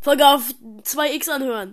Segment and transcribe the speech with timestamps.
[0.00, 0.42] Folge auf
[0.82, 1.66] 2x anhören.